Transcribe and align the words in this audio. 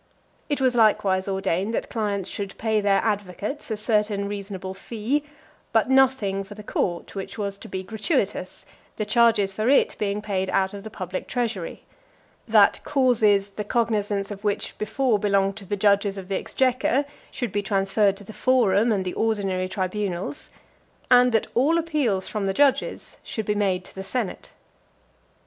It 0.49 0.59
was 0.59 0.73
likewise 0.73 1.27
ordained 1.27 1.75
that 1.75 1.91
clients 1.91 2.27
should 2.27 2.57
pay 2.57 2.81
their 2.81 3.03
advocates 3.03 3.69
a 3.69 3.77
certain 3.77 4.27
reasonable 4.27 4.73
fee, 4.73 5.23
but 5.71 5.91
nothing 5.91 6.43
for 6.43 6.55
the 6.55 6.63
court, 6.63 7.13
which 7.13 7.37
was 7.37 7.59
to 7.59 7.67
be 7.67 7.83
gratuitous, 7.83 8.65
the 8.95 9.05
charges 9.05 9.53
for 9.53 9.69
it 9.69 9.95
being 9.99 10.19
paid 10.19 10.49
out 10.49 10.73
of 10.73 10.81
the 10.83 10.89
public 10.89 11.27
treasury; 11.27 11.83
that 12.47 12.81
causes, 12.83 13.51
the 13.51 13.63
cognizance 13.63 14.31
of 14.31 14.43
which 14.43 14.75
before 14.79 15.19
belonged 15.19 15.55
to 15.57 15.67
the 15.67 15.77
judges 15.77 16.17
of 16.17 16.29
the 16.29 16.35
exchequer, 16.35 17.05
should 17.29 17.51
be 17.51 17.61
transferred 17.61 18.17
to 18.17 18.23
the 18.23 18.33
forum, 18.33 18.91
and 18.91 19.05
the 19.05 19.13
ordinary 19.13 19.69
tribunals; 19.69 20.49
and 21.11 21.31
that 21.31 21.45
all 21.53 21.77
appeals 21.77 22.27
from 22.27 22.47
the 22.47 22.55
judges 22.55 23.17
should 23.23 23.45
be 23.45 23.53
made 23.53 23.85
to 23.85 23.93
the 23.93 24.01
senate. 24.01 24.49